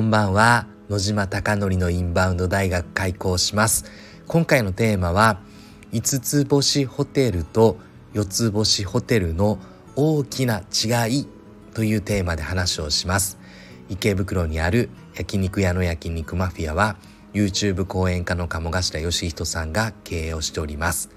[0.00, 0.66] こんばんは。
[0.88, 3.84] 野島貴則のインバウンド大学開校します。
[4.26, 5.40] 今回のテーマは
[5.92, 7.76] 5つ星ホテルと
[8.14, 9.58] 4つ星ホテルの
[9.96, 11.28] 大きな違い
[11.74, 13.38] というテーマで話をします。
[13.90, 16.96] 池袋にある焼肉屋の焼肉マフィアは
[17.34, 21.10] YouTube 講演家の鴨頭義人さんが経営をしております。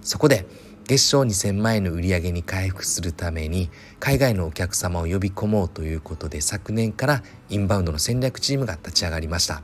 [0.00, 0.46] そこで
[0.92, 9.62] 月賞2000万円の売り上げに回復するために海外のお客様を呼び込もうということで昨年からインバウンドの戦略チームが立ち上がりました。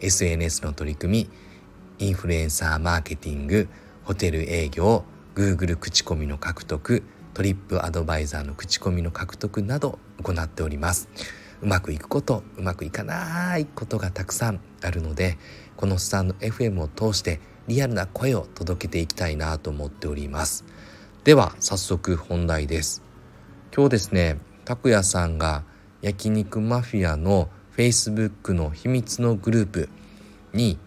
[0.00, 1.28] SNS の取り組
[1.98, 3.68] みインフルエンサーマーケティング
[4.02, 5.04] ホテル営業
[5.36, 7.04] Google 口コミの獲得
[7.34, 11.08] トリップアドバイザーの口コミの獲得など行っております。
[11.60, 15.38] うまくいくことうまくいかないことがたくさんあるので
[15.76, 20.64] このスタンド FM を通してリアルな声を届けていきたいなと思っております。
[21.24, 23.02] では早速本題です。
[23.74, 25.64] 今日ですね拓也さんが
[26.00, 29.88] 焼肉マフィアの Facebook の秘密のグループ
[30.52, 30.78] に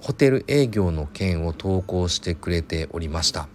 [0.00, 3.48] ホテル営業の件を投稿してくれておりました。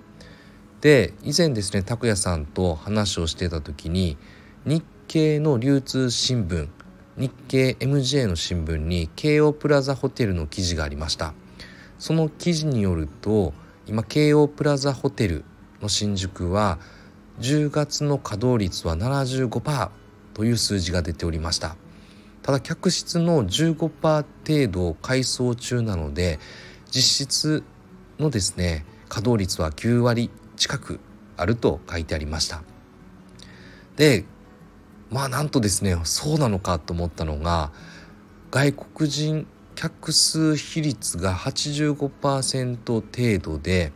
[0.82, 4.18] で以前ですね拓也さんと話をしてた時に
[4.66, 6.70] 日経の流通新聞
[7.18, 11.34] 日経 MJ の新聞に京王プラザホテルの記事がありました。
[11.98, 13.56] その記事によると
[13.88, 15.46] 今京王プラザホテル
[15.82, 16.78] の新宿は
[17.40, 19.90] 10月の稼働率は75%
[20.36, 21.76] という数字が出ておりました。
[22.44, 23.90] ただ客室の15%
[24.48, 26.38] 程度を改装中なので
[26.92, 27.64] 実質
[28.20, 31.00] のですね稼働率は9割近く
[31.36, 32.62] あると書いてありました。
[33.96, 34.24] で
[35.10, 37.72] まあなんとですねそうなのかと思ったのが
[38.52, 43.92] 外国人客数比率が85%程度で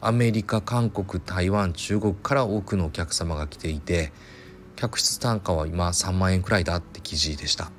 [0.00, 4.12] アメリカ韓国台湾中国から多くのお客様が来ていて
[4.76, 7.70] 客室単価は今3万円くらいだって記事でした。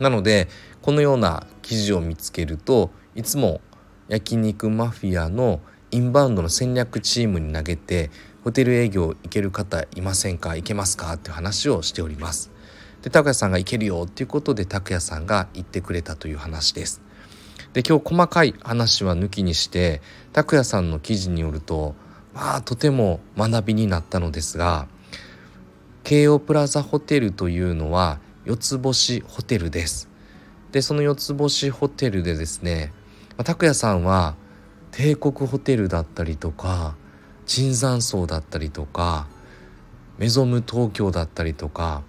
[0.00, 0.48] なので
[0.82, 3.60] このような記事を見つけるといつも
[4.08, 5.60] 焼肉マフィアの
[5.90, 8.10] インバウンドの戦略チームに投げて
[8.44, 10.56] ホテル営業行ける方いませんか？
[10.56, 11.12] 行けますか？
[11.14, 12.50] っていう話をしております。
[13.02, 17.00] で拓哉さんが行けるよっていうことで拓哉さんが言ってくれたという話です。
[17.72, 20.00] で今日細かい話は抜きにして
[20.32, 21.94] 拓哉さんの記事によると
[22.34, 24.88] まあとても学びになったのですが
[26.02, 30.08] 京王プラザホテルというのは四つ星ホテルです。
[30.72, 32.92] でその四つ星ホテルでですね
[33.36, 34.34] 拓哉さんは
[34.90, 36.96] 帝国ホテルだったりとか
[37.48, 39.26] 椿山荘だったりとか
[40.18, 42.02] メゾム東京だったりとか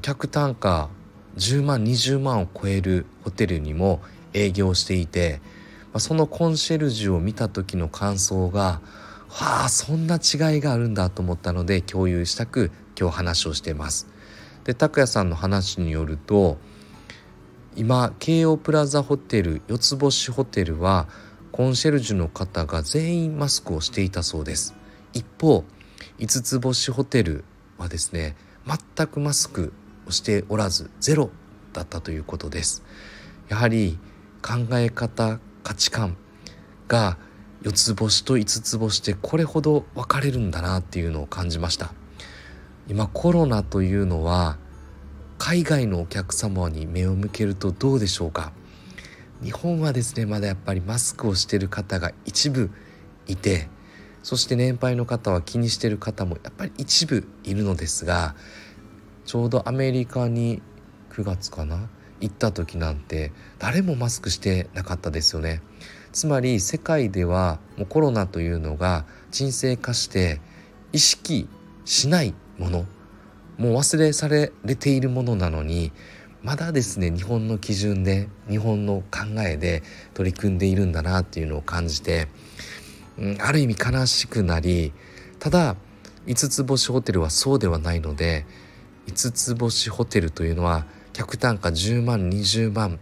[0.00, 0.88] 客単価
[1.36, 4.00] 10万20万を超えるホテルにも
[4.32, 5.40] 営業していて
[5.98, 8.80] そのコンシェルジュを見た時の感想が
[9.28, 14.08] はあそんな違いがあるんだと思ったので共有したく今日話をしています。
[14.64, 16.58] で拓也さんの話によると
[17.76, 21.08] 今京王プラザホテル四つ星ホテルは
[21.52, 24.74] コンシェルジュの方が全員マスクをしていたそうです。
[25.12, 25.64] 一方
[26.18, 27.44] 五つ星ホテル
[27.78, 29.72] はですね全くマスク
[30.06, 31.30] をしておらずゼロ
[31.72, 32.82] だったということです。
[33.48, 33.98] やはり
[34.42, 36.16] 考え方価値観
[36.88, 37.18] が
[37.62, 41.92] 四つ星と五つ星でこれほど分かれるんだなっていうのを感じました。
[42.88, 44.56] 今コロナというのは
[45.38, 48.52] 海外のお客様に目を向けるとどうでしょうか？
[49.42, 52.70] 日本はですねまだやっぱりマスクをしてる方が一部
[53.26, 53.68] いて
[54.22, 58.34] そして年配の方は気にしてる方もやっぱり一部いるのですが
[59.24, 60.60] ちょうどアメリカに
[61.10, 61.88] 9月かな
[62.20, 65.62] 行った時なんて誰もマスクしてなかったですよね。
[66.12, 70.40] つまり世界ではもうコロナというのが沈静化して
[70.92, 71.48] 意識
[71.84, 72.84] しないもの
[73.58, 75.92] もう忘れされているものなのに
[76.42, 79.82] まだですね日本の基準で日本の考えで
[80.14, 82.28] 取り組んでいるんだなっていうのを感じて、
[83.18, 84.92] うん、ある意味悲しくなり
[85.38, 85.76] ただ
[86.26, 88.46] 5つ星ホテルはそうではないので
[89.06, 92.98] 5つ星ホテルというのは客単価10万20万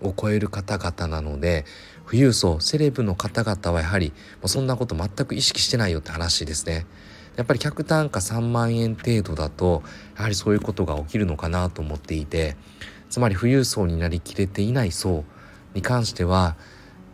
[0.00, 1.64] を超える方々なので
[2.06, 4.12] 富裕層セレブの方々はやはり
[4.46, 6.86] そんなこと全く意識してないよって話ですね。
[7.38, 9.84] やっぱり客単価3万円程度だと
[10.16, 12.56] やはりそういうことが起きるのかなと思っていて
[13.10, 15.24] つまり富裕層になりきれていない層
[15.72, 16.56] に関しては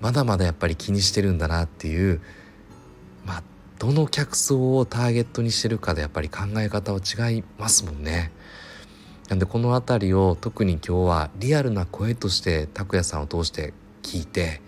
[0.01, 2.23] まだまだやっぱり気にしてるんだなっていう
[3.27, 3.43] まあ
[3.79, 8.33] どの客層をターゲットにしてるかでやっぱり考え方は違いますもんね。
[9.29, 14.61] なんでこの辺りを特に今日はリアルな声として拓也さんを通して聞いて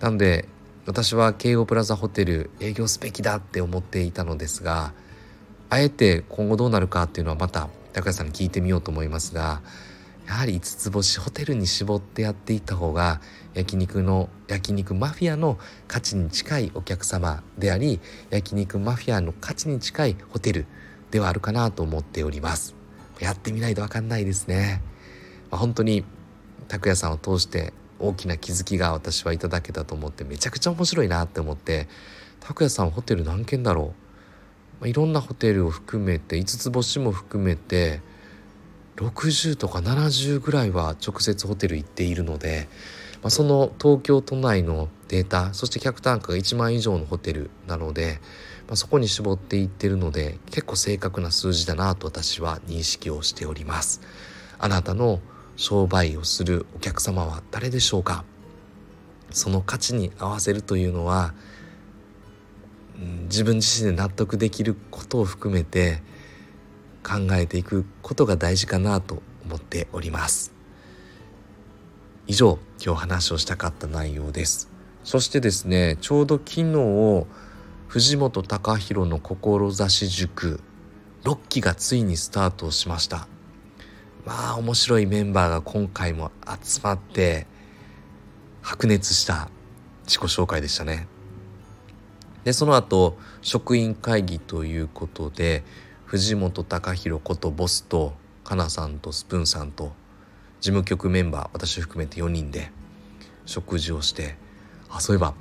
[0.00, 0.48] なんで
[0.88, 4.94] 私は京王プラザホテル営業すべきだって思っていたのですが
[5.68, 9.60] あえて今後どうなるかっていうのはまた高橋さんに聞いてみようと思いますが
[10.26, 13.20] やはり5つ星ホテルに絞ってやっていった方が
[13.52, 15.58] 焼肉の焼肉マフィアの
[15.88, 18.00] 価値に近いお客様であり
[18.30, 20.64] 焼肉マフィアの価値に近いホテル
[21.10, 22.74] ではあるかなと思っております。
[23.20, 24.80] やってみないと分かんないですね、
[25.50, 26.04] まあ、本当に
[26.68, 31.88] 拓也さんを通して大きな気づきが私はいただけたと思ってめちゃくちゃ面白いなって思って
[32.40, 33.86] 拓也さんホテル何軒だろう、
[34.80, 38.00] まあ、いろんなホテルを含めて5つ星も含めて
[38.96, 42.68] 60とか70ぐらいは直接ホテル行っているので、
[43.22, 48.20] まあ、その東京都内のデータそして客単価が1万以上のホテルなので、
[48.66, 54.00] まあ、そこに絞っていってるので結構正確な数字だなと私は認識をしております。
[54.58, 55.20] あなたの
[55.58, 58.24] 商売をするお客様は誰でしょうか？
[59.32, 61.34] その価値に合わせるというのは、
[63.24, 66.00] 自分自身で納得できることを含めて
[67.02, 70.52] 考えていくことが大事かなと思っております。
[72.28, 74.70] 以上今日話をしたかった内容です。
[75.02, 77.26] そしてですねちょうど昨日
[77.88, 80.60] 藤本隆弘の志塾
[81.24, 83.26] 6期がついにスタートしました。
[84.28, 86.30] まあ面白いメンバーが今回も
[86.62, 87.46] 集まって
[88.60, 89.48] 白熱した
[90.04, 91.08] 自己紹介でしたね。
[92.44, 95.64] でその後職員会議ということで
[96.04, 98.12] 藤本隆弘ことボスと
[98.44, 99.92] かなさんとスプーンさんと
[100.60, 102.70] 事務局メンバー私含めて4人で
[103.46, 104.36] 食事をして
[104.90, 105.32] あそういえば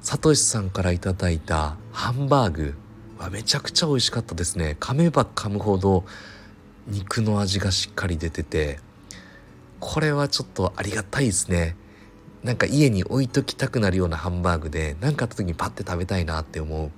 [0.00, 2.74] さとしさんから頂いたハンバーグ
[3.18, 4.78] はめちゃくちゃ美味しかったですね。
[4.80, 6.06] 噛めば噛むほど
[6.86, 8.78] 肉の味がしっかり出てて
[9.80, 11.76] これはちょっとありがたいですね。
[12.42, 16.90] なんか家に置いときたくなるようなハンバーグで何かあった時にパッて食べたいなって思う。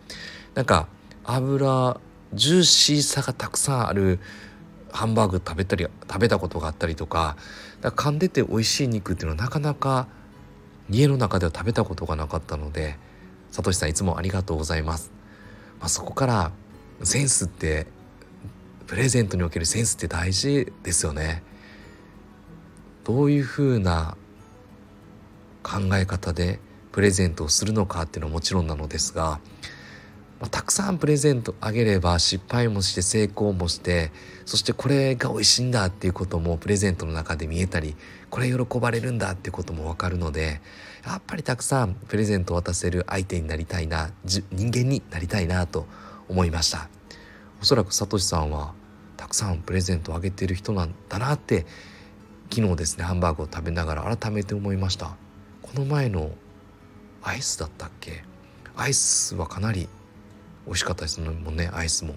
[0.55, 0.89] なんか
[1.25, 2.01] 油
[2.35, 4.21] ジューシーさがたくさんある
[4.91, 7.37] ハンバーグ食べたり食べたことがあったりとか
[7.81, 10.09] か噛んでて美味しい肉っていうのはなかなか
[10.91, 12.97] 家の中では食べたことがなかったので
[13.51, 15.13] さとしさんいつもありがとうございます、
[15.81, 16.53] まあ、そこから
[17.03, 17.87] センスって
[18.89, 21.45] プレゼントにおけるセンスって大事ですよね。
[23.05, 24.17] どういうふうな
[25.63, 26.59] 考え方で
[26.91, 29.41] プレゼントをするのかっていうのはもちろんなのですが
[30.41, 34.13] まあ、たくさんプレゼントあげれば失敗もして成功もして
[34.47, 37.97] そしてこれが美味しいんだっていうこともプレゼントの中で見えたり
[38.31, 40.61] これ喜ばれるんだっていうことも分かるので
[41.05, 45.87] やっぱりたくさんプレゼントを渡せる相手になりたいな人間になりたいなと
[46.29, 46.89] 思いました。
[47.61, 48.73] おそらくさとしさんは
[49.19, 51.67] たくさんプレゼントをあげてる人なんだなって
[52.51, 55.17] 昨日ですねハンバーグを食べながら改めて思いました。
[55.61, 56.31] この前の
[57.23, 58.25] アイスだったっけ？
[58.77, 59.87] アイスはかなり
[60.65, 62.15] 美味しかったですもんねアイスも、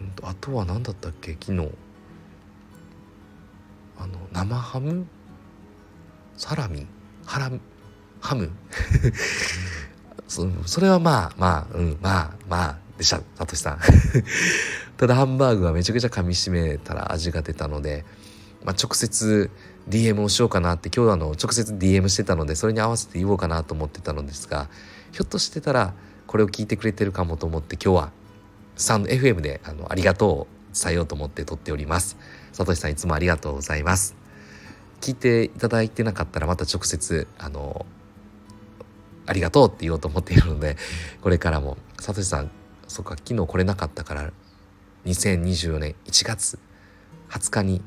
[0.00, 1.32] うん、あとは何だったっけ？
[1.40, 1.68] 昨日。
[3.98, 5.06] あの生ハム？
[6.36, 6.86] サラミ？
[7.24, 7.50] ハラ
[8.20, 8.50] ハム
[10.26, 13.78] そ それはまあまあうんまあまあでしたサトシさん
[14.98, 18.04] ただハンバーグはめちゃくちゃ噛みしめたら味が出たので、
[18.62, 19.50] まあ、直接
[19.88, 24.68] DM をしようかなって今日あの直接 DM してたのでそれに合わせて言おうかなと思ってたのですが
[25.12, 25.94] ひょっとしてたら
[26.26, 28.12] これを聞いてくれてるかもと思って今日は
[28.76, 32.16] スタンド FM であのありがとうを伝えようと思って撮っております。
[32.52, 34.14] さとしさんいつもありがとうございます。
[35.00, 37.86] 聞いていただいてなかったらまた直接あの
[39.26, 40.76] ありがとうって言おうと思っているので
[41.22, 42.50] これからもさとしさん
[42.90, 44.32] そっか昨日来れなかったから
[45.06, 46.58] 2024年1月
[47.28, 47.82] 20日に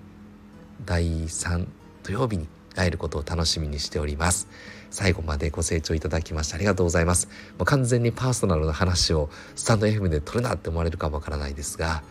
[0.85, 1.67] 第3
[2.03, 4.47] 土曜日に会えることを楽しみにしております。
[4.91, 7.27] 最後までご清聴いただきましてありがとうございます。
[7.57, 12.01] もう完全にパーソナルな話をスタンド FM で撮るなって思われるかもわからないですが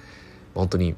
[0.55, 0.95] 本当に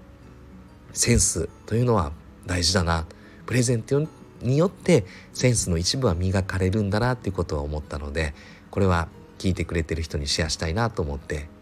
[0.92, 2.10] センスというのは
[2.44, 3.06] 大事だな。
[3.46, 4.04] プレゼント
[4.42, 8.34] によってセンスの一部は磨かれるんだなっていうことは思ったので
[8.72, 9.06] これは
[9.38, 11.53] 聞いてくれてる人にシェアしたいなと思って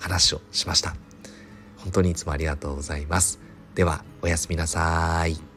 [0.00, 0.94] 話をしました。
[1.76, 3.40] 本当にいつもありがとうございます。
[3.74, 5.49] ではおやすみなさい。